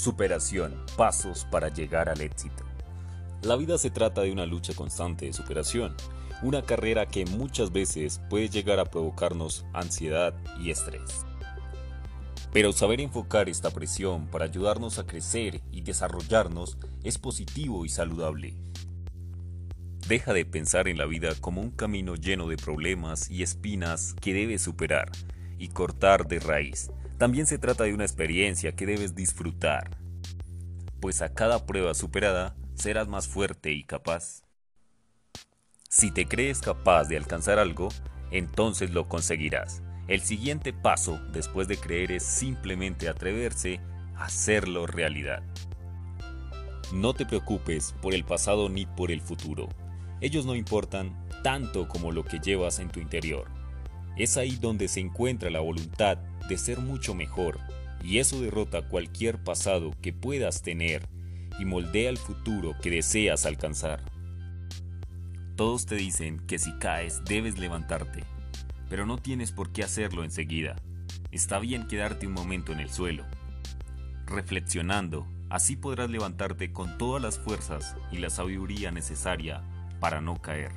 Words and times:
Superación, 0.00 0.82
pasos 0.96 1.46
para 1.50 1.68
llegar 1.68 2.08
al 2.08 2.22
éxito. 2.22 2.64
La 3.42 3.54
vida 3.56 3.76
se 3.76 3.90
trata 3.90 4.22
de 4.22 4.32
una 4.32 4.46
lucha 4.46 4.72
constante 4.72 5.26
de 5.26 5.34
superación, 5.34 5.94
una 6.42 6.62
carrera 6.62 7.04
que 7.04 7.26
muchas 7.26 7.70
veces 7.70 8.18
puede 8.30 8.48
llegar 8.48 8.80
a 8.80 8.86
provocarnos 8.86 9.66
ansiedad 9.74 10.32
y 10.58 10.70
estrés. 10.70 11.26
Pero 12.50 12.72
saber 12.72 13.02
enfocar 13.02 13.50
esta 13.50 13.72
presión 13.72 14.26
para 14.28 14.46
ayudarnos 14.46 14.98
a 14.98 15.06
crecer 15.06 15.60
y 15.70 15.82
desarrollarnos 15.82 16.78
es 17.04 17.18
positivo 17.18 17.84
y 17.84 17.90
saludable. 17.90 18.54
Deja 20.08 20.32
de 20.32 20.46
pensar 20.46 20.88
en 20.88 20.96
la 20.96 21.04
vida 21.04 21.34
como 21.42 21.60
un 21.60 21.72
camino 21.72 22.14
lleno 22.14 22.48
de 22.48 22.56
problemas 22.56 23.30
y 23.30 23.42
espinas 23.42 24.14
que 24.18 24.32
debes 24.32 24.62
superar 24.62 25.12
y 25.60 25.68
cortar 25.68 26.26
de 26.26 26.40
raíz. 26.40 26.90
También 27.18 27.46
se 27.46 27.58
trata 27.58 27.84
de 27.84 27.94
una 27.94 28.04
experiencia 28.04 28.72
que 28.72 28.86
debes 28.86 29.14
disfrutar, 29.14 29.98
pues 31.00 31.22
a 31.22 31.34
cada 31.34 31.66
prueba 31.66 31.94
superada 31.94 32.56
serás 32.74 33.08
más 33.08 33.28
fuerte 33.28 33.70
y 33.72 33.84
capaz. 33.84 34.42
Si 35.88 36.10
te 36.10 36.26
crees 36.26 36.60
capaz 36.60 37.04
de 37.04 37.18
alcanzar 37.18 37.58
algo, 37.58 37.90
entonces 38.30 38.90
lo 38.90 39.08
conseguirás. 39.08 39.82
El 40.08 40.22
siguiente 40.22 40.72
paso 40.72 41.20
después 41.32 41.68
de 41.68 41.76
creer 41.76 42.10
es 42.10 42.22
simplemente 42.24 43.08
atreverse 43.08 43.80
a 44.16 44.24
hacerlo 44.24 44.86
realidad. 44.86 45.42
No 46.92 47.12
te 47.14 47.26
preocupes 47.26 47.94
por 48.00 48.14
el 48.14 48.24
pasado 48.24 48.68
ni 48.68 48.86
por 48.86 49.10
el 49.10 49.20
futuro. 49.20 49.68
Ellos 50.20 50.46
no 50.46 50.56
importan 50.56 51.28
tanto 51.42 51.86
como 51.86 52.12
lo 52.12 52.24
que 52.24 52.40
llevas 52.40 52.78
en 52.78 52.88
tu 52.88 53.00
interior. 53.00 53.59
Es 54.16 54.36
ahí 54.36 54.56
donde 54.56 54.88
se 54.88 55.00
encuentra 55.00 55.50
la 55.50 55.60
voluntad 55.60 56.18
de 56.48 56.58
ser 56.58 56.78
mucho 56.78 57.14
mejor, 57.14 57.58
y 58.02 58.18
eso 58.18 58.40
derrota 58.40 58.88
cualquier 58.88 59.42
pasado 59.42 59.92
que 60.02 60.12
puedas 60.12 60.62
tener 60.62 61.08
y 61.58 61.64
moldea 61.64 62.10
el 62.10 62.18
futuro 62.18 62.76
que 62.82 62.90
deseas 62.90 63.46
alcanzar. 63.46 64.02
Todos 65.56 65.86
te 65.86 65.96
dicen 65.96 66.40
que 66.46 66.58
si 66.58 66.72
caes 66.78 67.22
debes 67.24 67.58
levantarte, 67.58 68.24
pero 68.88 69.04
no 69.04 69.18
tienes 69.18 69.52
por 69.52 69.72
qué 69.72 69.84
hacerlo 69.84 70.24
enseguida. 70.24 70.76
Está 71.30 71.58
bien 71.58 71.86
quedarte 71.86 72.26
un 72.26 72.32
momento 72.32 72.72
en 72.72 72.80
el 72.80 72.90
suelo. 72.90 73.24
Reflexionando, 74.26 75.26
así 75.50 75.76
podrás 75.76 76.08
levantarte 76.08 76.72
con 76.72 76.96
todas 76.98 77.22
las 77.22 77.38
fuerzas 77.38 77.94
y 78.10 78.18
la 78.18 78.30
sabiduría 78.30 78.90
necesaria 78.90 79.62
para 80.00 80.20
no 80.20 80.40
caer. 80.40 80.72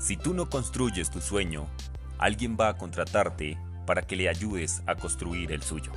Si 0.00 0.16
tú 0.16 0.34
no 0.34 0.48
construyes 0.48 1.10
tu 1.10 1.20
sueño, 1.20 1.68
alguien 2.22 2.56
va 2.58 2.68
a 2.68 2.76
contratarte 2.78 3.58
para 3.84 4.02
que 4.02 4.14
le 4.14 4.28
ayudes 4.28 4.82
a 4.86 4.94
construir 4.94 5.50
el 5.50 5.62
suyo. 5.62 5.92